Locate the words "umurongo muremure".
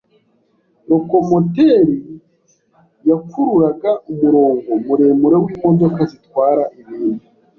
4.11-5.37